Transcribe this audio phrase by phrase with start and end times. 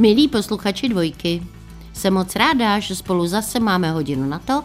[0.00, 1.42] Milí posluchači dvojky,
[1.92, 4.64] jsem moc ráda, že spolu zase máme hodinu na to,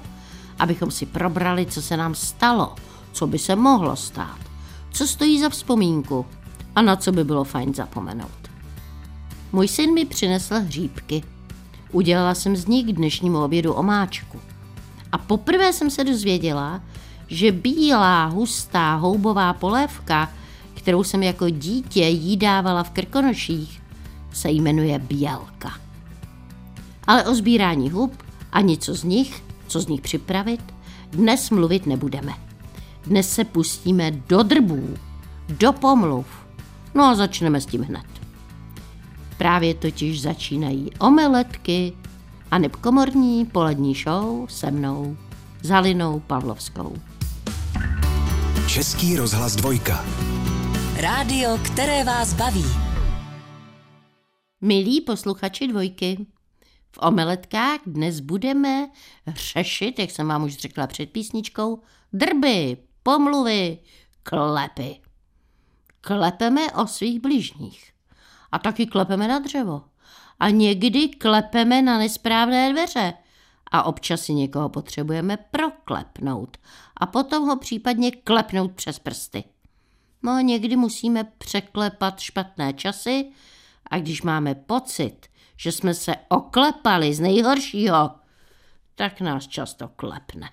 [0.59, 2.75] abychom si probrali, co se nám stalo,
[3.11, 4.37] co by se mohlo stát,
[4.91, 6.25] co stojí za vzpomínku
[6.75, 8.49] a na co by bylo fajn zapomenout.
[9.51, 11.23] Můj syn mi přinesl hříbky.
[11.91, 14.39] Udělala jsem z nich k dnešnímu obědu omáčku.
[15.11, 16.81] A poprvé jsem se dozvěděla,
[17.27, 20.31] že bílá, hustá houbová polévka,
[20.73, 23.84] kterou jsem jako dítě jí dávala v krkonoších,
[24.35, 25.73] se jmenuje bělka.
[27.07, 30.61] Ale o sbírání hub a něco z nich, co z nich připravit,
[31.11, 32.33] dnes mluvit nebudeme.
[33.05, 34.97] Dnes se pustíme do drbů,
[35.49, 36.25] do pomluv.
[36.95, 38.05] No a začneme s tím hned.
[39.37, 41.93] Právě totiž začínají omeletky
[42.51, 45.17] a nebkomorní polední show se mnou,
[45.61, 46.95] Zalinou Pavlovskou.
[48.67, 50.05] Český rozhlas dvojka.
[50.95, 52.84] Rádio, které vás baví.
[54.65, 56.25] Milí posluchači dvojky,
[56.91, 58.89] v omeletkách dnes budeme
[59.27, 61.81] řešit, jak jsem vám už řekla před písničkou,
[62.13, 63.79] drby, pomluvy,
[64.23, 65.01] klepy.
[66.01, 67.91] Klepeme o svých bližních.
[68.51, 69.83] A taky klepeme na dřevo.
[70.39, 73.13] A někdy klepeme na nesprávné dveře.
[73.71, 76.57] A občas si někoho potřebujeme proklepnout.
[76.97, 79.43] A potom ho případně klepnout přes prsty.
[80.23, 83.31] No a někdy musíme překlepat špatné časy
[83.91, 88.11] a když máme pocit, že jsme se oklepali z nejhoršího,
[88.95, 90.49] tak nás často klepne.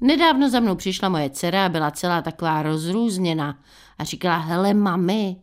[0.00, 3.58] Nedávno za mnou přišla moje dcera a byla celá taková rozrůzněna
[3.98, 5.36] a říkala, hele mami,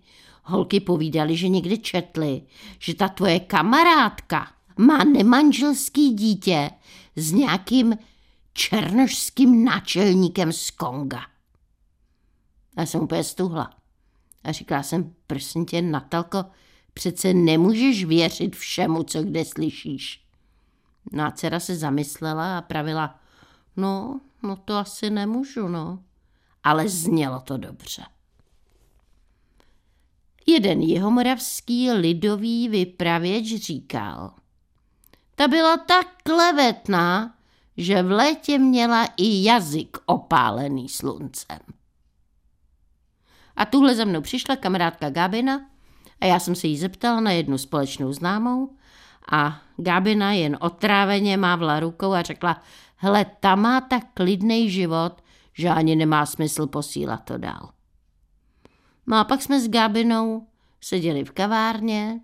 [0.44, 2.42] holky povídali, že někdy četli,
[2.80, 6.70] že ta tvoje kamarádka má nemanželský dítě
[7.16, 7.98] s nějakým
[8.54, 11.22] černošským náčelníkem z Konga.
[12.78, 13.81] Já jsem úplně stuhla.
[14.44, 16.46] A říkala jsem, prosím tě, Natalko,
[16.94, 20.26] přece nemůžeš věřit všemu, co kde slyšíš.
[21.12, 23.20] No a dcera se zamyslela a pravila,
[23.78, 26.04] no, no to asi nemůžu, no.
[26.64, 28.04] Ale znělo to dobře.
[30.48, 34.34] Jeden jihomoravský lidový vypravěč říkal,
[35.36, 37.36] ta byla tak klevetná,
[37.78, 41.60] že v létě měla i jazyk opálený sluncem.
[43.56, 45.62] A tuhle za mnou přišla kamarádka Gabina
[46.22, 48.76] a já jsem se jí zeptala na jednu společnou známou
[49.32, 52.62] a Gabina jen otráveně mávla rukou a řekla,
[52.96, 55.22] hele, ta má tak klidný život,
[55.54, 57.70] že ani nemá smysl posílat to dál.
[59.08, 60.48] No a pak jsme s Gabinou
[60.82, 62.20] seděli v kavárně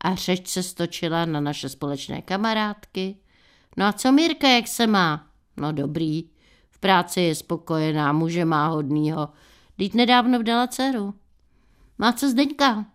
[0.00, 3.16] a řeč se stočila na naše společné kamarádky.
[3.76, 5.26] No a co Mirka, jak se má?
[5.56, 6.24] No dobrý,
[6.70, 9.28] v práci je spokojená, muže má hodnýho,
[9.78, 11.14] Teď nedávno vdala dceru.
[11.98, 12.86] Má co Zdeňka?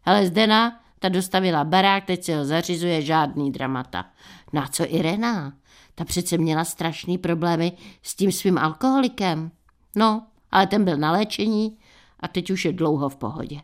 [0.00, 4.10] Hele, Zdena, ta dostavila barák, teď si ho zařizuje, žádný dramata.
[4.52, 5.52] Na co Irena?
[5.94, 9.50] Ta přece měla strašný problémy s tím svým alkoholikem.
[9.96, 11.78] No, ale ten byl na léčení
[12.20, 13.60] a teď už je dlouho v pohodě.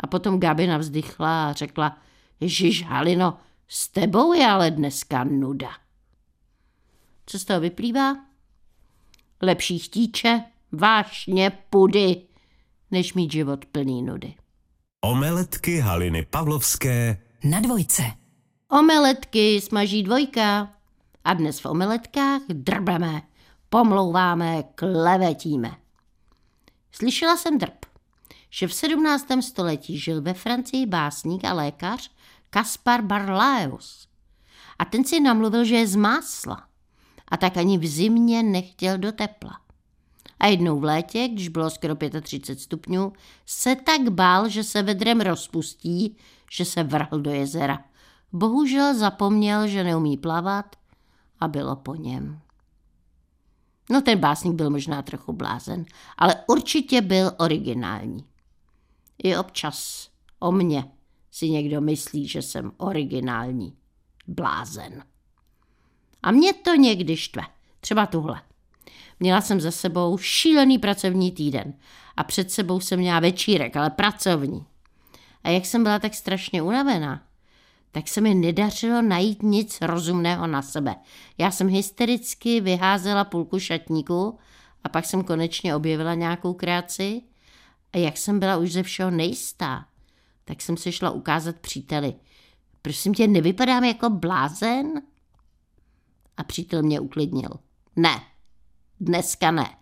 [0.00, 1.98] A potom Gabina vzdychla a řekla,
[2.40, 3.38] Ježíš Halino,
[3.68, 5.70] s tebou je ale dneska nuda.
[7.26, 8.16] Co z toho vyplývá?
[9.42, 12.22] Lepší chtíče, vášně pudy,
[12.90, 14.34] než mít život plný nudy.
[15.00, 18.02] Omeletky Haliny Pavlovské Na dvojce.
[18.68, 20.72] Omeletky smaží dvojka
[21.24, 23.22] a dnes v omeletkách drbeme,
[23.68, 25.70] pomlouváme, klevetíme.
[26.92, 27.84] Slyšela jsem drb,
[28.50, 29.26] že v 17.
[29.40, 32.10] století žil ve Francii básník a lékař
[32.50, 34.08] Kaspar Barlaeus.
[34.78, 36.68] A ten si namluvil, že je z másla
[37.28, 39.63] a tak ani v zimě nechtěl do tepla.
[40.44, 43.12] A jednou v létě, když bylo skoro 35 stupňů,
[43.46, 46.16] se tak bál, že se vedrem rozpustí,
[46.50, 47.84] že se vrhl do jezera.
[48.32, 50.76] Bohužel zapomněl, že neumí plavat
[51.40, 52.40] a bylo po něm.
[53.90, 55.84] No ten básník byl možná trochu blázen,
[56.18, 58.24] ale určitě byl originální.
[59.22, 60.08] I občas
[60.38, 60.84] o mně
[61.30, 63.76] si někdo myslí, že jsem originální.
[64.26, 65.04] Blázen.
[66.22, 67.42] A mě to někdy štve.
[67.80, 68.42] Třeba tuhle.
[69.20, 71.74] Měla jsem za sebou šílený pracovní týden
[72.16, 74.66] a před sebou jsem měla večírek, ale pracovní.
[75.44, 77.22] A jak jsem byla tak strašně unavená,
[77.92, 80.94] tak se mi nedařilo najít nic rozumného na sebe.
[81.38, 84.38] Já jsem hystericky vyházela půlku šatníku
[84.84, 87.22] a pak jsem konečně objevila nějakou kreaci
[87.92, 89.86] a jak jsem byla už ze všeho nejistá,
[90.44, 92.14] tak jsem se šla ukázat příteli.
[92.82, 95.02] Prosím tě, nevypadám jako blázen?
[96.36, 97.50] A přítel mě uklidnil.
[97.96, 98.20] Ne,
[99.04, 99.76] Dneska ne.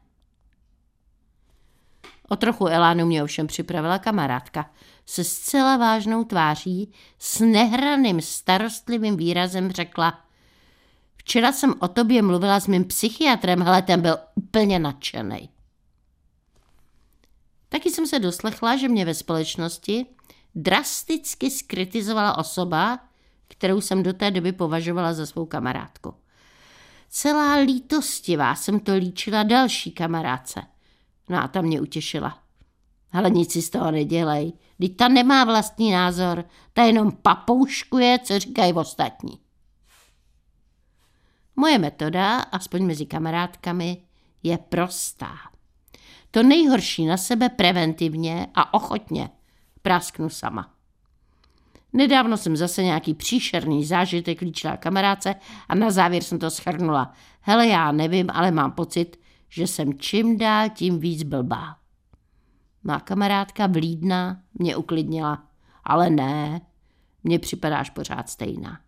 [2.29, 4.71] O trochu elánu mě ovšem připravila kamarádka
[5.07, 10.25] se zcela vážnou tváří, s nehraným starostlivým výrazem řekla
[11.17, 15.49] Včera jsem o tobě mluvila s mým psychiatrem, hele, ten byl úplně nadšený.
[17.69, 20.07] Taky jsem se doslechla, že mě ve společnosti
[20.55, 22.99] drasticky skritizovala osoba,
[23.49, 26.22] kterou jsem do té doby považovala za svou kamarádku.
[27.15, 30.63] Celá lítostivá jsem to líčila další kamarádce.
[31.29, 32.39] No a ta mě utěšila.
[33.13, 34.53] Ale nic si z toho nedělej.
[34.81, 39.39] Teď ta nemá vlastní názor, ta jenom papouškuje, co říkají ostatní.
[41.57, 44.03] Moje metoda, aspoň mezi kamarádkami,
[44.43, 45.35] je prostá.
[46.31, 49.31] To nejhorší na sebe preventivně a ochotně
[49.83, 50.72] prásknu sama.
[51.93, 55.35] Nedávno jsem zase nějaký příšerný zážitek líčila kamarádce
[55.69, 57.13] a na závěr jsem to schrnula.
[57.41, 61.77] Hele, já nevím, ale mám pocit, že jsem čím dál tím víc blbá.
[62.85, 65.45] Má kamarádka vlídná mě uklidnila.
[65.85, 66.61] Ale ne,
[67.25, 68.81] mně připadáš pořád stejná.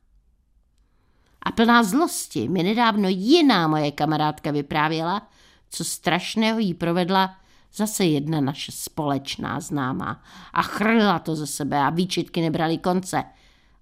[1.42, 5.28] A plná zlosti mi nedávno jiná moje kamarádka vyprávěla,
[5.70, 7.36] co strašného jí provedla
[7.74, 10.22] zase jedna naše společná známá.
[10.52, 13.24] A chrlila to ze sebe a výčitky nebrali konce.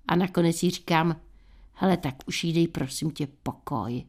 [0.09, 1.17] A nakonec jí říkám,
[1.73, 4.05] hele, tak už jí dej prosím tě pokoj.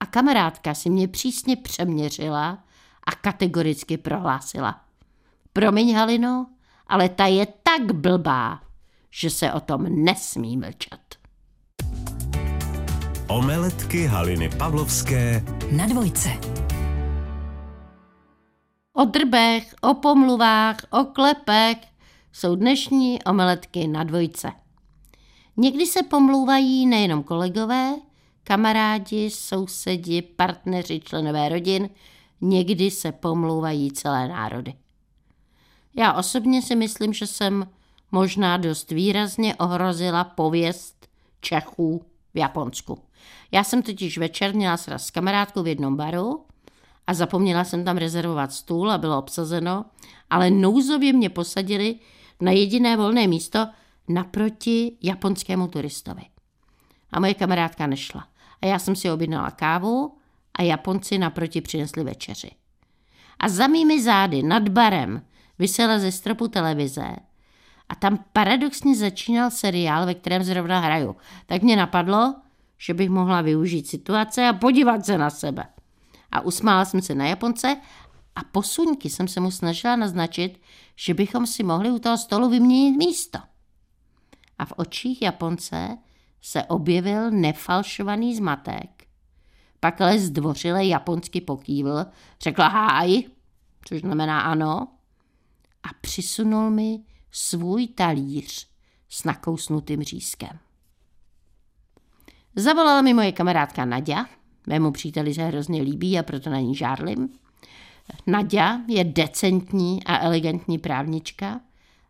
[0.00, 2.64] A kamarádka si mě přísně přeměřila
[3.06, 4.80] a kategoricky prohlásila.
[5.52, 6.46] Promiň, Halino,
[6.86, 8.60] ale ta je tak blbá,
[9.10, 11.18] že se o tom nesmí mlčet.
[13.28, 16.63] Omeletky Haliny Pavlovské Na dvojce.
[18.96, 21.78] O drbech, o pomluvách, o klepech
[22.32, 24.52] jsou dnešní omeletky na dvojce.
[25.56, 27.94] Někdy se pomlouvají nejenom kolegové,
[28.44, 31.90] kamarádi, sousedi, partneři, členové rodin,
[32.40, 34.74] někdy se pomlouvají celé národy.
[35.96, 37.68] Já osobně si myslím, že jsem
[38.12, 41.08] možná dost výrazně ohrozila pověst
[41.40, 42.04] Čechů
[42.34, 42.98] v Japonsku.
[43.52, 46.44] Já jsem totiž večer měla sraz s kamarádkou v jednom baru
[47.06, 49.84] a zapomněla jsem tam rezervovat stůl a bylo obsazeno,
[50.30, 51.94] ale nouzově mě posadili
[52.40, 53.68] na jediné volné místo
[54.08, 56.22] naproti japonskému turistovi.
[57.12, 58.28] A moje kamarádka nešla.
[58.62, 60.18] A já jsem si objednala kávu
[60.54, 62.50] a Japonci naproti přinesli večeři.
[63.38, 65.22] A za mými zády nad barem
[65.58, 67.16] vysela ze stropu televize
[67.88, 71.16] a tam paradoxně začínal seriál, ve kterém zrovna hraju.
[71.46, 72.34] Tak mě napadlo,
[72.78, 75.64] že bych mohla využít situace a podívat se na sebe.
[76.34, 77.76] A usmála jsem se na Japonce
[78.34, 80.60] a posuňky jsem se mu snažila naznačit,
[80.96, 83.38] že bychom si mohli u toho stolu vyměnit místo.
[84.58, 85.98] A v očích Japonce
[86.42, 89.06] se objevil nefalšovaný zmatek.
[89.80, 92.06] Pak ale zdvořile japonsky pokývl,
[92.40, 93.22] řekla háj,
[93.84, 94.88] což znamená ano,
[95.82, 98.68] a přisunul mi svůj talíř
[99.08, 100.58] s nakousnutým řízkem.
[102.56, 104.26] Zavolala mi moje kamarádka Nadia,
[104.66, 107.28] mému příteli se hrozně líbí a proto na ní žárlim.
[108.26, 111.60] Nadia je decentní a elegantní právnička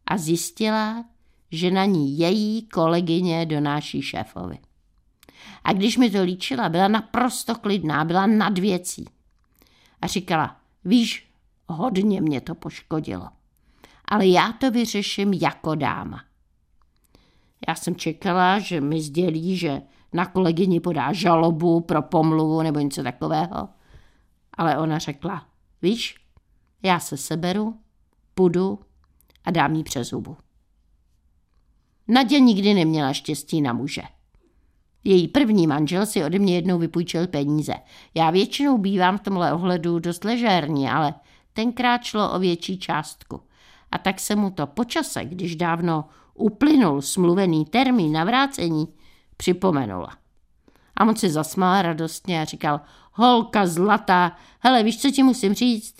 [0.06, 1.04] a zjistila,
[1.50, 4.58] že na ní její kolegyně donáší šéfovi.
[5.64, 9.04] A když mi to líčila, byla naprosto klidná, byla nad věcí.
[10.02, 11.26] A říkala, víš,
[11.68, 13.28] hodně mě to poškodilo
[14.04, 16.24] ale já to vyřeším jako dáma.
[17.68, 19.82] Já jsem čekala, že mi sdělí, že
[20.14, 23.68] na kolegyni podá žalobu pro pomluvu nebo něco takového.
[24.54, 25.46] Ale ona řekla,
[25.82, 26.14] víš,
[26.82, 27.74] já se seberu,
[28.34, 28.78] půjdu
[29.44, 30.36] a dám jí přes zubu.
[32.08, 34.02] Nadě nikdy neměla štěstí na muže.
[35.04, 37.74] Její první manžel si ode mě jednou vypůjčil peníze.
[38.14, 41.14] Já většinou bývám v tomhle ohledu dost ležérní, ale
[41.52, 43.40] tenkrát šlo o větší částku–
[43.94, 46.04] a tak se mu to po čase, když dávno
[46.34, 48.88] uplynul smluvený termín na vrácení,
[49.36, 50.16] připomenula.
[50.96, 52.80] A on si zasmál radostně a říkal,
[53.12, 55.94] holka zlatá, hele, víš, co ti musím říct?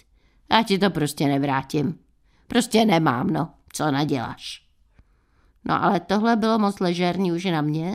[0.50, 1.98] Já ti to prostě nevrátím.
[2.46, 4.64] Prostě nemám, no, co naděláš.
[5.64, 7.94] No ale tohle bylo moc ležérní už na mě,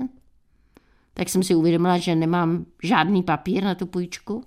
[1.14, 4.44] tak jsem si uvědomila, že nemám žádný papír na tu půjčku.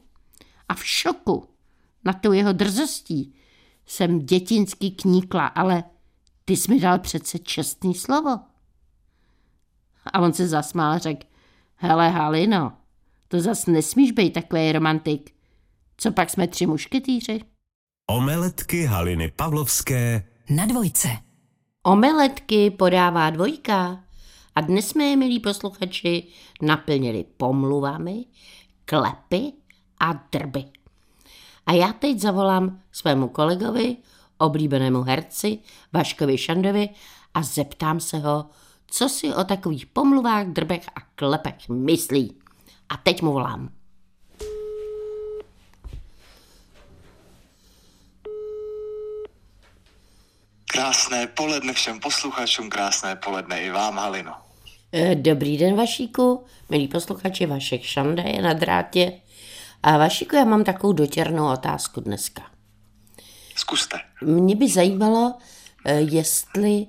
[0.68, 1.48] A v šoku
[2.04, 3.34] na tou jeho drzostí
[3.86, 5.84] jsem dětinsky kníkla, ale
[6.44, 8.40] ty jsi mi dal přece čestný slovo.
[10.06, 11.26] A on se zasmál a řekl,
[11.76, 12.72] hele Halino,
[13.28, 15.34] to zas nesmíš být takový romantik.
[15.96, 17.40] Co pak jsme tři mušketýři?
[18.10, 21.08] Omeletky Haliny Pavlovské Na dvojce.
[21.82, 24.04] Omeletky podává dvojka.
[24.54, 26.26] A dnes jsme je, milí posluchači,
[26.62, 28.24] naplnili pomluvami,
[28.84, 29.52] klepy
[30.00, 30.64] a drby.
[31.66, 33.96] A já teď zavolám svému kolegovi,
[34.38, 35.58] oblíbenému herci,
[35.92, 36.88] Vaškovi Šandovi
[37.34, 38.46] a zeptám se ho,
[38.92, 42.36] co si o takových pomluvách, drbech a klepech myslí.
[42.88, 43.72] A teď mu volám.
[50.72, 54.32] Krásné poledne všem posluchačům, krásné poledne i vám, Halino.
[54.92, 56.44] Eh, Dobrý den, Vašíku.
[56.68, 59.12] Milí posluchači, Vašek Šanda je na drátě.
[59.82, 62.42] A Vašíku, já mám takovou dotěrnou otázku dneska.
[63.56, 64.00] Zkuste.
[64.22, 65.34] Mě by zajímalo,
[65.84, 66.86] eh, jestli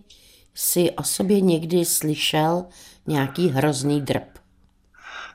[0.56, 2.66] si o sobě někdy slyšel
[3.08, 4.34] nějaký hrozný drb.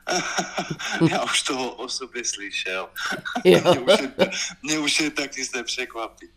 [1.11, 2.89] Já už toho o sobě slyšel.
[3.43, 3.61] Jo.
[3.73, 4.11] mě, už je,
[4.63, 6.27] mě už je tak nic nepřekvapí.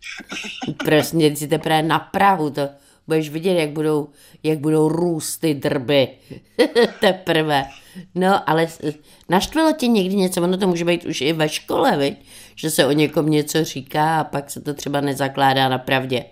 [0.85, 2.69] Prostě si teprve na Prahu, to
[3.07, 4.09] budeš vidět, jak budou,
[4.43, 6.07] jak budou růst ty drby.
[6.99, 7.65] teprve.
[8.15, 8.67] No, ale
[9.29, 12.25] naštvalo tě někdy něco, ono to může být už i ve škole, viď?
[12.55, 16.25] že se o někom něco říká a pak se to třeba nezakládá na pravdě.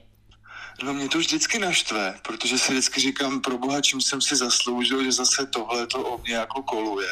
[0.83, 5.03] No mě to vždycky naštve, protože si vždycky říkám, pro boha, čím jsem si zasloužil,
[5.03, 7.09] že zase tohle to o mě jako koluje.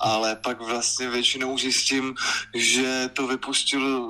[0.00, 2.14] Ale pak vlastně většinou zjistím,
[2.54, 4.08] že to vypustil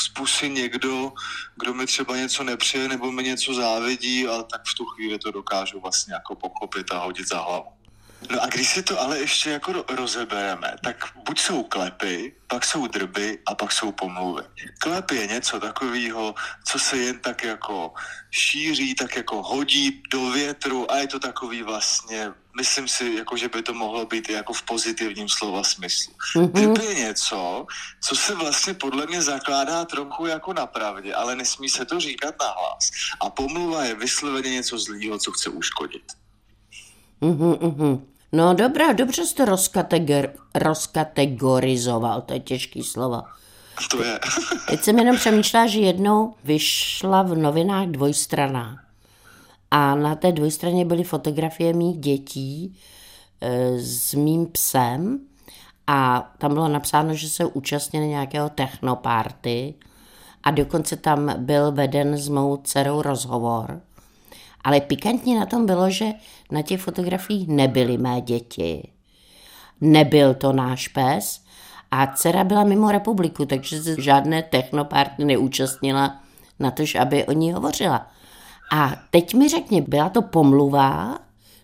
[0.00, 1.12] z pusy někdo,
[1.56, 5.30] kdo mi třeba něco nepřeje nebo mi něco závidí a tak v tu chvíli to
[5.30, 7.83] dokážu vlastně jako pochopit a hodit za hlavu.
[8.30, 12.64] No a když si to ale ještě jako ro- rozebereme, tak buď jsou klepy, pak
[12.64, 14.42] jsou drby a pak jsou pomluvy.
[14.78, 16.34] Klep je něco takového,
[16.66, 17.92] co se jen tak jako
[18.30, 23.48] šíří, tak jako hodí do větru a je to takový vlastně, myslím si, jako že
[23.48, 26.14] by to mohlo být jako v pozitivním slova smyslu.
[26.46, 27.66] Drb je něco,
[28.00, 32.34] co se vlastně podle mě zakládá trochu jako na pravdě, ale nesmí se to říkat
[32.40, 32.90] na hlas.
[33.20, 36.23] A pomluva je vysloveně něco zlýho, co chce uškodit.
[37.20, 38.06] Mhm, mhm.
[38.32, 43.22] No dobrá, dobře jsi to rozkategor, rozkategorizoval, to je těžký slovo.
[43.90, 44.18] To je.
[44.68, 48.78] Teď jsem jenom přemýšlela, že jednou vyšla v novinách dvojstrana.
[49.70, 52.78] A na té dvojstraně byly fotografie mých dětí
[53.40, 55.20] e, s mým psem
[55.86, 59.74] a tam bylo napsáno, že se účastnili nějakého technoparty
[60.42, 63.80] a dokonce tam byl veden s mou dcerou rozhovor.
[64.64, 66.12] Ale pikantně na tom bylo, že
[66.50, 68.90] na těch fotografiích nebyly mé děti.
[69.80, 71.44] Nebyl to náš pes
[71.90, 76.20] a dcera byla mimo republiku, takže se žádné technoparty neúčastnila
[76.58, 78.06] na tož, aby o ní hovořila.
[78.72, 81.18] A teď mi řekni, byla to pomluva,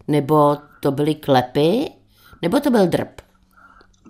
[0.09, 1.91] nebo to byly klepy,
[2.43, 3.20] nebo to byl drb?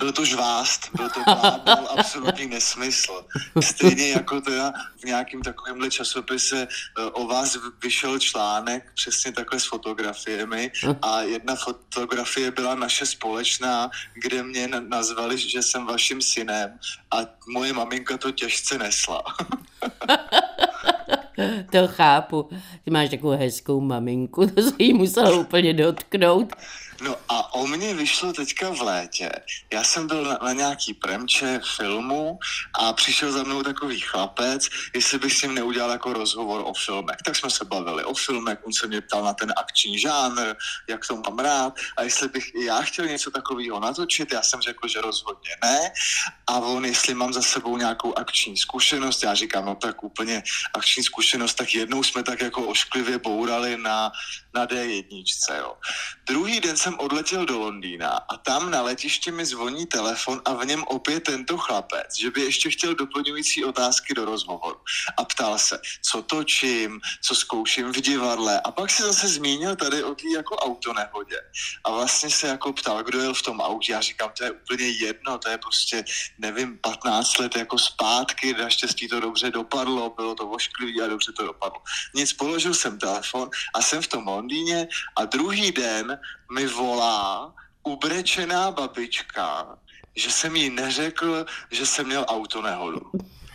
[0.01, 3.25] Byl to žvást, byl to blábol, absolutní nesmysl.
[3.61, 9.65] Stejně jako teda v nějakém takovémhle časopise eh, o vás vyšel článek přesně takhle s
[9.65, 16.79] fotografiemi a jedna fotografie byla naše společná, kde mě na- nazvali, že jsem vaším synem
[17.11, 17.17] a
[17.53, 19.23] moje maminka to těžce nesla.
[21.73, 22.49] To chápu.
[22.85, 26.53] Ty máš takovou hezkou maminku, to se jí musela úplně dotknout.
[27.01, 29.31] No a o mě vyšlo teďka v létě.
[29.73, 32.39] Já jsem byl na, na nějaký premče filmu
[32.75, 37.17] a přišel za mnou takový chlapec, jestli bych s ním neudělal jako rozhovor o filmech.
[37.25, 40.55] Tak jsme se bavili o filmech, on se mě ptal na ten akční žánr,
[40.89, 44.33] jak to mám rád a jestli bych i já chtěl něco takového natočit.
[44.33, 45.93] Já jsem řekl, že rozhodně ne.
[46.47, 50.43] A on, jestli mám za sebou nějakou akční zkušenost, já říkám, no tak úplně
[50.75, 54.13] akční zkušenost, tak jednou jsme tak jako ošklivě bourali na,
[54.55, 55.25] na D1,
[55.59, 55.77] jo.
[56.27, 60.67] Druhý den jsem odletěl do Londýna a tam na letišti mi zvoní telefon a v
[60.67, 64.77] něm opět tento chlapec, že by ještě chtěl doplňující otázky do rozhovoru.
[65.17, 68.61] A ptal se, co točím, co zkouším v divadle.
[68.61, 71.37] A pak se zase zmínil tady o té jako autonehodě.
[71.85, 73.93] A vlastně se jako ptal, kdo jel v tom autě.
[73.93, 76.05] Já říkám, to je úplně jedno, to je prostě,
[76.39, 81.47] nevím, 15 let jako zpátky, naštěstí to dobře dopadlo, bylo to ošklivý a dobře to
[81.47, 81.83] dopadlo.
[82.15, 86.19] Nic, položil jsem telefon a jsem v tom Londýně a druhý den
[86.53, 89.77] mi volá ubrečená babička,
[90.17, 93.01] že jsem jí neřekl, že jsem měl autonehodu.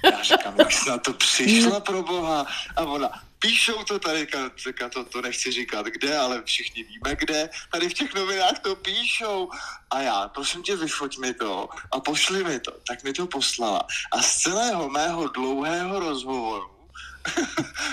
[0.04, 2.46] Já říkám, jak jsi na to přišla pro boha?
[2.76, 4.28] A ona, píšou to tady,
[4.58, 8.76] říká to, to nechci říkat kde, ale všichni víme kde, tady v těch novinách to
[8.76, 9.50] píšou.
[9.90, 12.72] A já, prosím tě, vyfoť mi to a pošli mi to.
[12.88, 13.82] Tak mi to poslala.
[14.12, 16.70] A z celého mého dlouhého rozhovoru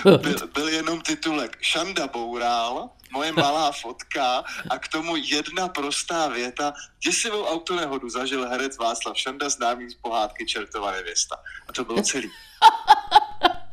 [0.21, 6.73] byl, byl jenom titulek Šanda Boural, moje malá fotka a k tomu jedna prostá věta.
[7.05, 11.35] Děsivou autonehodu zažil herec Václav Šanda, známý z pohádky Čertová nevěsta.
[11.67, 12.29] A to bylo celý.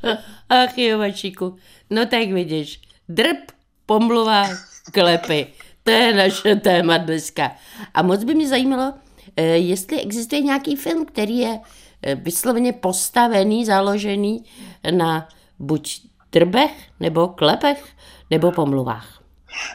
[0.49, 1.57] Ach jo, Vašíku.
[1.91, 3.51] No tak vidíš, drb,
[3.87, 4.49] pomluva,
[4.93, 5.53] klepy.
[5.83, 7.53] To je naše téma dneska.
[7.95, 8.95] A moc by mě zajímalo,
[9.37, 11.61] eh, jestli existuje nějaký film, který je
[12.03, 14.45] eh, vysloveně postavený, založený
[14.91, 15.29] na
[15.59, 16.01] buď
[16.33, 17.89] drbech, nebo klepech,
[18.31, 19.20] nebo pomluvách.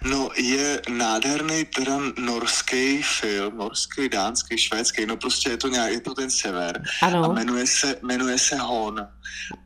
[0.04, 6.00] No, je nádherný teda norský film, norský, dánský, švédský, no prostě je to, nějak, je
[6.02, 6.84] to ten sever.
[7.02, 7.24] Ano.
[7.24, 9.00] A jmenuje se, jmenuje se Hon.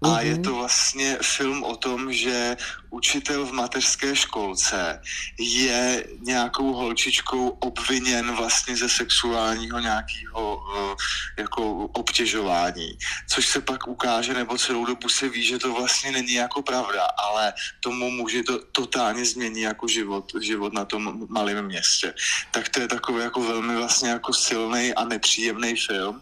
[0.01, 0.27] A Mhm.
[0.27, 2.57] je to vlastně film o tom, že
[2.89, 5.01] učitel v mateřské školce
[5.39, 10.95] je nějakou holčičkou obviněn vlastně ze sexuálního nějakého eh,
[11.41, 12.97] jako obtěžování.
[13.29, 17.03] Což se pak ukáže, nebo celou dobu se ví, že to vlastně není jako pravda,
[17.03, 22.13] ale tomu muži to totálně změní jako život, život na tom malém městě.
[22.51, 26.21] Tak to je takový jako velmi vlastně jako silný a nepříjemný film.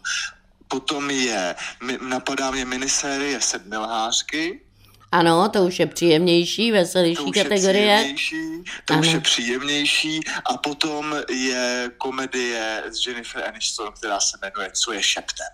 [0.67, 1.55] Potom je,
[2.01, 4.66] napadá mě minisérie Sedmilhářky,
[5.11, 7.95] Ano, to už je příjemnější, to veselější už je kategorie.
[7.97, 9.15] příjemnější, to už Ano.
[9.17, 10.19] je příjemnější
[10.53, 15.47] a potom je komedie s Jennifer Aniston, která se jmenuje Co je šeptem.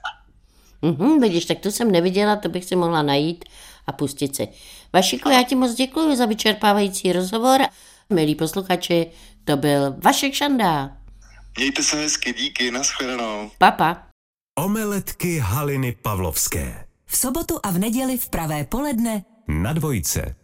[0.82, 3.46] Mhm, vidíš, tak to jsem neviděla, to bych si mohla najít
[3.88, 4.48] a pustit si.
[4.94, 7.62] Vašiku, já ti moc děkuji za vyčerpávající rozhovor.
[8.10, 9.12] Milí posluchači,
[9.44, 10.98] to byl Vašek Šanda.
[11.58, 13.52] Mějte se hezky, díky, nashledanou.
[13.58, 14.04] Papa.
[14.60, 16.86] Omeletky Haliny Pavlovské.
[17.06, 20.36] V sobotu a v neděli v pravé poledne Na dvojce.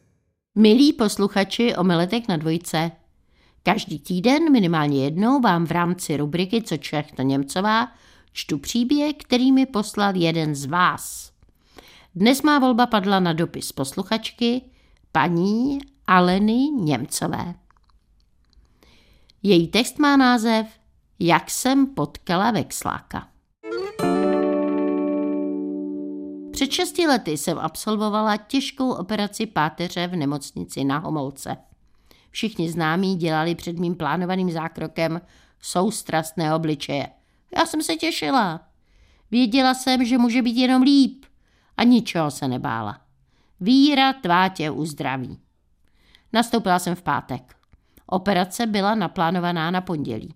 [0.55, 2.91] Milí posluchači Omeletek na dvojce,
[3.63, 7.91] každý týden minimálně jednou vám v rámci rubriky Co Čech to Němcová
[8.31, 11.31] čtu příběh, který mi poslal jeden z vás.
[12.15, 14.61] Dnes má volba padla na dopis posluchačky
[15.11, 17.55] paní Aleny Němcové.
[19.43, 20.67] Její text má název
[21.19, 23.27] Jak jsem potkala Vexláka.
[26.59, 31.57] Před šesti lety jsem absolvovala těžkou operaci páteře v nemocnici na Homolce.
[32.29, 35.21] Všichni známí dělali před mým plánovaným zákrokem
[35.59, 37.09] soustrastné obličeje.
[37.57, 38.61] Já jsem se těšila.
[39.31, 41.25] Věděla jsem, že může být jenom líp
[41.77, 43.01] a ničeho se nebála.
[43.59, 45.39] Víra tvá tě uzdraví.
[46.33, 47.55] Nastoupila jsem v pátek.
[48.05, 50.33] Operace byla naplánovaná na pondělí.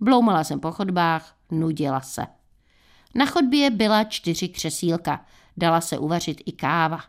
[0.00, 2.35] Bloumala jsem po chodbách, nudila se.
[3.16, 5.26] Na chodbě byla čtyři křesílka.
[5.56, 7.00] Dala se uvařit i káva.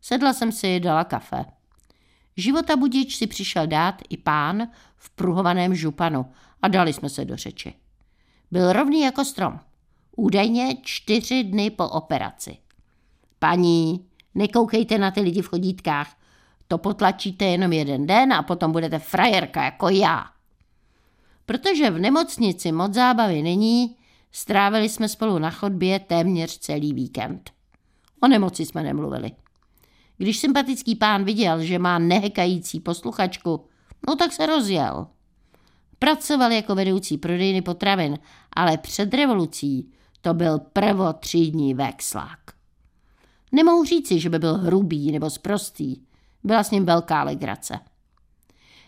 [0.00, 1.44] Sedla jsem si, dala kafe.
[2.36, 6.26] Života budič si přišel dát i pán v pruhovaném županu
[6.62, 7.74] a dali jsme se do řeči.
[8.50, 9.60] Byl rovný jako strom.
[10.16, 12.56] Údajně čtyři dny po operaci.
[13.38, 16.16] Paní, nekoukejte na ty lidi v chodítkách.
[16.68, 20.24] To potlačíte jenom jeden den a potom budete frajerka jako já.
[21.46, 23.96] Protože v nemocnici moc zábavy není,
[24.32, 27.50] strávili jsme spolu na chodbě téměř celý víkend.
[28.22, 29.30] O nemoci jsme nemluvili.
[30.18, 33.66] Když sympatický pán viděl, že má nehekající posluchačku,
[34.08, 35.06] no tak se rozjel.
[35.98, 38.18] Pracoval jako vedoucí prodejny potravin,
[38.56, 42.38] ale před revolucí to byl prvotřídní vexlák.
[43.52, 45.96] Nemohu říci, že by byl hrubý nebo sprostý.
[46.44, 47.80] Byla s ním velká legrace.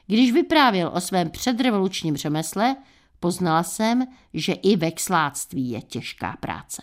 [0.07, 2.77] Když vyprávěl o svém předrevolučním řemesle,
[3.23, 6.83] poznala jsem, že i vexláctví je těžká práce.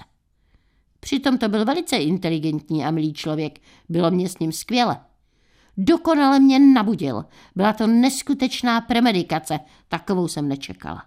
[0.99, 4.99] Přitom to byl velice inteligentní a milý člověk, bylo mě s ním skvěle.
[5.77, 7.25] Dokonale mě nabudil.
[7.55, 11.03] Byla to neskutečná premedikace, takovou jsem nečekala.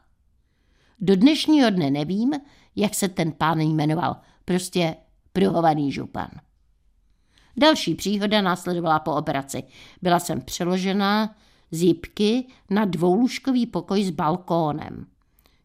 [1.01, 2.33] Do dnešního dne nevím,
[2.77, 4.97] jak se ten pán jmenoval, prostě
[5.33, 6.29] pruhovaný župan.
[7.57, 9.62] Další příhoda následovala po operaci.
[10.03, 11.37] Byla jsem přeložená
[11.71, 15.07] z jipky na dvoulůžkový pokoj s balkónem.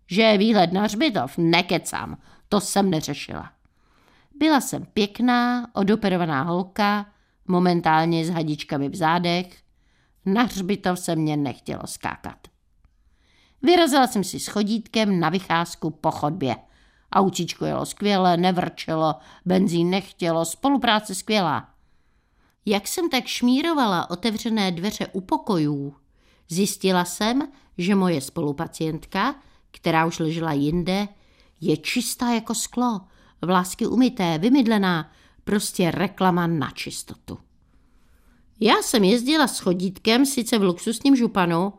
[0.07, 2.17] Že je výhled na hřbitov, nekecám,
[2.49, 3.51] to jsem neřešila.
[4.35, 7.05] Byla jsem pěkná, odoperovaná holka,
[7.47, 9.57] momentálně s hadičkami v zádech.
[10.25, 12.47] Na hřbitov se mě nechtělo skákat.
[13.61, 16.55] Vyrazila jsem si s chodítkem na vycházku po chodbě.
[17.11, 19.15] Autíčko jelo skvěle, nevrčelo,
[19.45, 21.69] benzín nechtělo, spolupráce skvělá.
[22.65, 25.95] Jak jsem tak šmírovala otevřené dveře u pokojů,
[26.49, 29.35] zjistila jsem, že moje spolupacientka,
[29.77, 31.07] která už ležela jinde,
[31.61, 33.01] je čistá jako sklo,
[33.41, 35.11] vlásky umyté, vymydlená,
[35.43, 37.37] prostě reklama na čistotu.
[38.59, 41.73] Já jsem jezdila s chodítkem, sice v luxusním županu,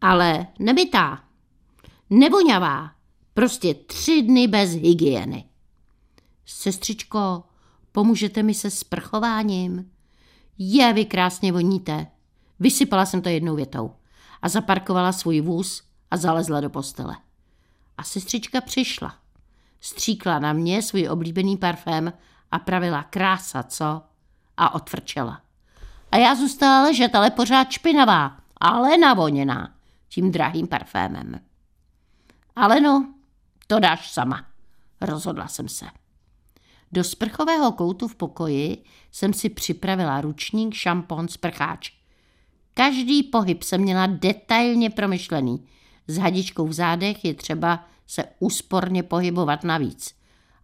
[0.00, 1.24] ale nebytá,
[2.10, 2.90] nevoňavá,
[3.34, 5.44] prostě tři dny bez hygieny.
[6.46, 7.44] Sestřičko,
[7.92, 9.90] pomůžete mi se sprchováním?
[10.58, 12.06] Je, vy krásně voníte.
[12.60, 13.92] Vysypala jsem to jednou větou
[14.42, 17.16] a zaparkovala svůj vůz a zalezla do postele.
[17.98, 19.14] A sestřička přišla.
[19.80, 22.12] Stříkla na mě svůj oblíbený parfém
[22.50, 24.02] a pravila krása, co?
[24.56, 25.40] A otvrčela.
[26.12, 29.74] A já zůstala ležet, ale pořád špinavá, ale navoněná
[30.08, 31.40] tím drahým parfémem.
[32.56, 33.14] Ale no,
[33.66, 34.46] to dáš sama,
[35.00, 35.86] rozhodla jsem se.
[36.92, 41.92] Do sprchového koutu v pokoji jsem si připravila ručník, šampon, sprcháč.
[42.74, 45.66] Každý pohyb jsem měla detailně promyšlený.
[46.06, 50.14] S hadičkou v zádech je třeba se úsporně pohybovat navíc.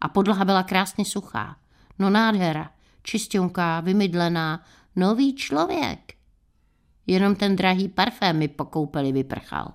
[0.00, 1.56] A podlaha byla krásně suchá.
[1.98, 2.70] No nádhera,
[3.02, 4.64] čistěnká, vymydlená,
[4.96, 6.14] nový člověk.
[7.06, 9.72] Jenom ten drahý parfém mi po koupeli vyprchal.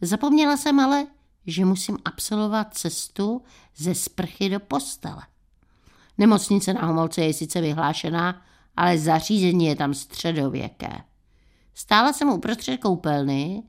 [0.00, 1.06] Zapomněla jsem ale,
[1.46, 3.42] že musím absolvovat cestu
[3.76, 5.22] ze sprchy do postele.
[6.18, 8.42] Nemocnice na Homolce je sice vyhlášená,
[8.76, 11.00] ale zařízení je tam středověké.
[11.74, 13.62] Stála jsem uprostřed koupelny,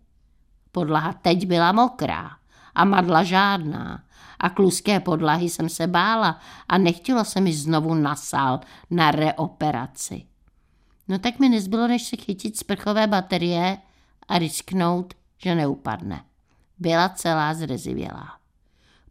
[0.75, 2.31] podlaha teď byla mokrá
[2.75, 4.03] a madla žádná
[4.39, 8.59] a kluské podlahy jsem se bála a nechtělo se mi znovu nasál
[8.89, 10.25] na reoperaci.
[11.07, 13.77] No tak mi nezbylo, než se chytit sprchové baterie
[14.27, 16.23] a risknout, že neupadne.
[16.79, 18.37] Byla celá zrezivělá.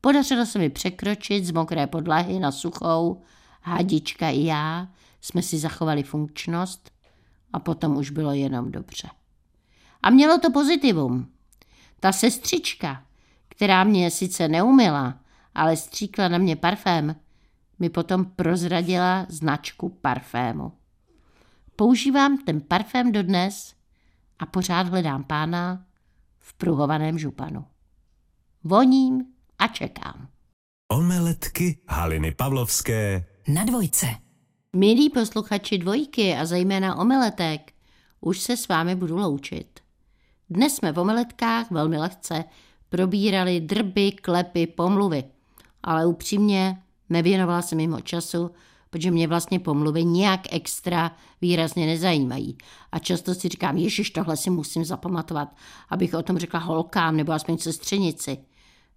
[0.01, 3.23] Podařilo se mi překročit z mokré podlahy na suchou,
[3.63, 4.89] hadička i já
[5.21, 6.91] jsme si zachovali funkčnost
[7.53, 9.09] a potom už bylo jenom dobře.
[10.03, 11.34] A mělo to pozitivum.
[12.05, 13.05] Ta sestřička,
[13.49, 15.19] která mě sice neumila,
[15.55, 17.17] ale stříkla na mě parfém,
[17.79, 20.73] mi potom prozradila značku parfému.
[21.77, 23.75] Používám ten parfém dodnes
[24.39, 25.87] a pořád hledám pána
[26.39, 27.65] v pruhovaném županu.
[28.65, 29.25] Voním
[29.59, 30.29] a čekám.
[30.89, 34.07] Omeletky Haliny Pavlovské Na dvojce.
[34.77, 37.73] Milí posluchači dvojky a zejména omeletek,
[38.21, 39.84] už se s vámi budu loučit.
[40.55, 42.45] Dnes jsme v omeletkách velmi lehce
[42.89, 45.25] probírali drby, klepy, pomluvy,
[45.83, 48.51] ale upřímně nevěnovala jsem mimo času,
[48.91, 52.59] protože mě vlastně pomluvy nějak extra výrazně nezajímají.
[52.93, 55.57] A často si říkám, ježiš, tohle si musím zapamatovat,
[55.89, 58.39] abych o tom řekla holkám nebo aspoň sestřenici.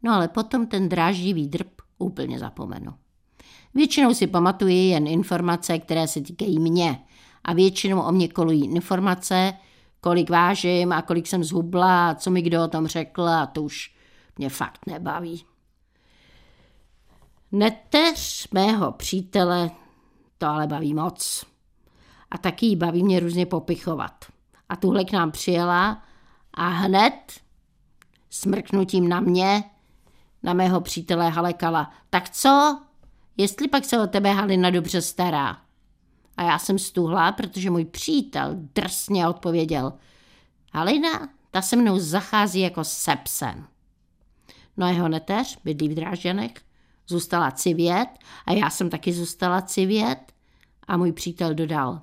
[0.03, 2.93] No ale potom ten dráždivý drb úplně zapomenu.
[3.73, 6.99] Většinou si pamatuji jen informace, které se týkají mě.
[7.43, 9.53] A většinou o mě kolují informace,
[10.01, 13.95] kolik vážím a kolik jsem zhubla co mi kdo o tom řekl a to už
[14.37, 15.45] mě fakt nebaví.
[17.51, 19.71] Neteř mého přítele
[20.37, 21.45] to ale baví moc.
[22.31, 24.25] A taky baví mě různě popichovat.
[24.69, 26.03] A tuhle k nám přijela
[26.53, 27.33] a hned
[28.29, 29.63] smrknutím na mě,
[30.43, 31.91] na mého přítele halekala.
[32.09, 32.81] Tak co?
[33.37, 35.66] Jestli pak se o tebe Halina dobře stará?
[36.37, 39.93] A já jsem stuhla, protože můj přítel drsně odpověděl.
[40.73, 43.67] Halina, ta se mnou zachází jako se psem.
[44.77, 46.51] No jeho neteř, bydlí v Drážďanech,
[47.07, 48.07] zůstala civět
[48.45, 50.33] a já jsem taky zůstala civět
[50.87, 52.01] a můj přítel dodal.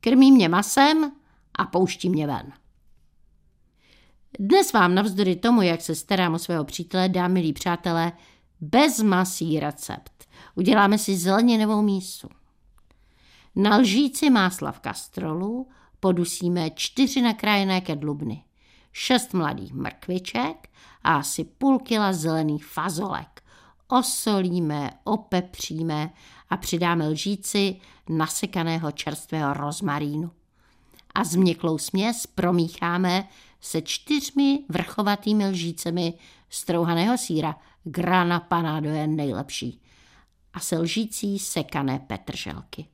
[0.00, 1.12] Krmí mě masem
[1.54, 2.52] a pouští mě ven.
[4.38, 8.12] Dnes vám navzdory tomu, jak se starám o svého přítele, dám, milí přátelé,
[8.60, 10.24] bez masí recept.
[10.54, 12.28] Uděláme si zeleninovou mísu.
[13.56, 15.68] Na lžíci másla v kastrolu
[16.00, 18.44] podusíme čtyři nakrájené kedlubny,
[18.92, 20.68] šest mladých mrkviček
[21.02, 23.42] a asi půl kila zelených fazolek.
[23.88, 26.12] Osolíme, opepříme
[26.50, 27.76] a přidáme lžíci
[28.08, 30.30] nasekaného čerstvého rozmarínu.
[31.14, 33.28] A změklou směs promícháme
[33.60, 36.14] se čtyřmi vrchovatými lžícemi
[36.50, 37.56] strouhaného síra.
[37.84, 39.82] Grana panado je nejlepší.
[40.52, 42.86] A se lžící sekané petrželky.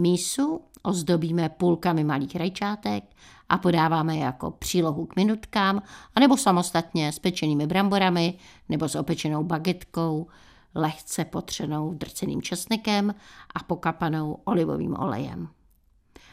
[0.00, 3.04] Mísu ozdobíme půlkami malých rajčátek
[3.48, 5.82] a podáváme jako přílohu k minutkám,
[6.14, 10.26] anebo samostatně s pečenými bramborami nebo s opečenou bagetkou,
[10.74, 13.14] lehce potřenou drceným česnekem
[13.54, 15.48] a pokapanou olivovým olejem.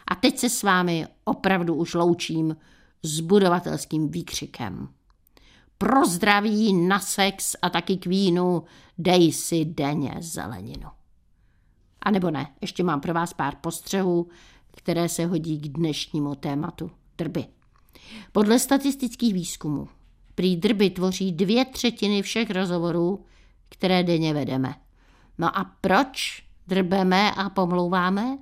[0.07, 2.57] A teď se s vámi opravdu už loučím
[3.03, 4.89] s budovatelským výkřikem.
[5.77, 8.63] Pro zdraví, na sex a taky k vínu
[8.97, 10.96] dej si denně zeleninu.
[12.01, 14.27] A nebo ne, ještě mám pro vás pár postřehů,
[14.71, 17.45] které se hodí k dnešnímu tématu drby.
[18.31, 19.87] Podle statistických výzkumů
[20.35, 23.25] prý drby tvoří dvě třetiny všech rozhovorů,
[23.69, 24.75] které denně vedeme.
[25.37, 28.37] No a proč drbeme a pomlouváme?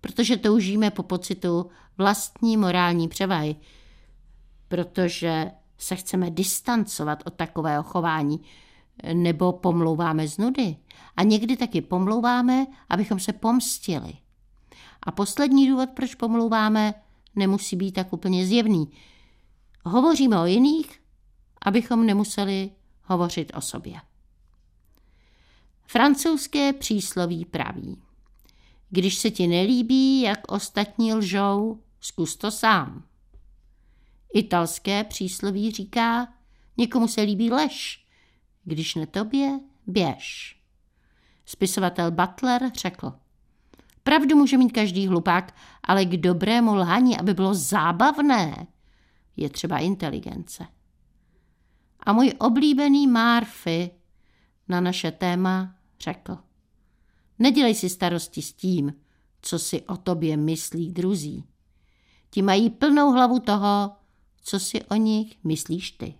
[0.00, 3.56] Protože toužíme po pocitu vlastní morální převahy,
[4.68, 8.40] protože se chceme distancovat od takového chování,
[9.12, 10.76] nebo pomlouváme z nudy.
[11.16, 14.12] A někdy taky pomlouváme, abychom se pomstili.
[15.02, 16.94] A poslední důvod, proč pomlouváme,
[17.36, 18.90] nemusí být tak úplně zjevný.
[19.84, 21.00] Hovoříme o jiných,
[21.62, 22.70] abychom nemuseli
[23.04, 24.00] hovořit o sobě.
[25.86, 28.02] Francouzské přísloví praví.
[28.90, 33.04] Když se ti nelíbí, jak ostatní lžou, zkus to sám.
[34.34, 36.28] Italské přísloví říká,
[36.76, 38.05] někomu se líbí lež,
[38.66, 40.56] když ne tobě, běž.
[41.44, 43.12] Spisovatel Butler řekl,
[44.02, 48.66] pravdu může mít každý hlupák, ale k dobrému lhaní, aby bylo zábavné,
[49.36, 50.66] je třeba inteligence.
[52.00, 53.90] A můj oblíbený Murphy
[54.68, 56.38] na naše téma řekl,
[57.38, 58.92] nedělej si starosti s tím,
[59.42, 61.44] co si o tobě myslí druzí.
[62.30, 63.96] Ti mají plnou hlavu toho,
[64.42, 66.14] co si o nich myslíš ty.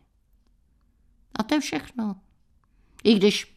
[1.35, 2.26] A to je všechno.
[3.07, 3.57] I když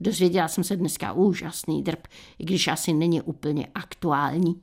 [0.00, 2.06] dozvěděla jsem se dneska úžasný drb,
[2.38, 4.62] i když asi není úplně aktuální.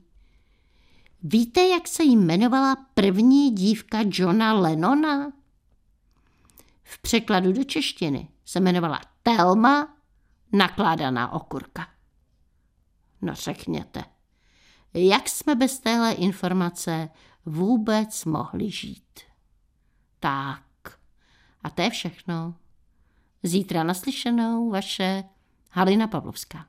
[1.22, 5.32] Víte, jak se jmenovala první dívka Johna Lennona?
[6.82, 9.96] V překladu do češtiny se jmenovala Telma
[10.52, 11.88] nakládaná okurka.
[13.22, 14.04] No řekněte,
[14.94, 17.08] jak jsme bez téhle informace
[17.46, 19.20] vůbec mohli žít?
[20.20, 20.98] Tak,
[21.62, 22.54] a to je všechno.
[23.42, 25.24] Zítra naslyšenou vaše
[25.70, 26.66] Halina Pavlovská.